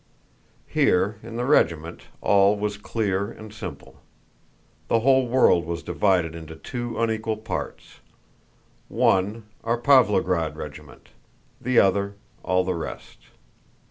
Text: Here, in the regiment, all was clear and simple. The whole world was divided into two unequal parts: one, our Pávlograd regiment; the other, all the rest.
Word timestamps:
Here, 0.65 1.19
in 1.21 1.35
the 1.35 1.45
regiment, 1.45 2.05
all 2.21 2.57
was 2.57 2.75
clear 2.75 3.29
and 3.29 3.53
simple. 3.53 4.01
The 4.87 5.01
whole 5.01 5.27
world 5.27 5.67
was 5.67 5.83
divided 5.83 6.33
into 6.33 6.55
two 6.55 6.99
unequal 6.99 7.37
parts: 7.37 7.99
one, 8.87 9.43
our 9.63 9.79
Pávlograd 9.79 10.55
regiment; 10.55 11.09
the 11.61 11.77
other, 11.77 12.15
all 12.41 12.63
the 12.63 12.73
rest. 12.73 13.19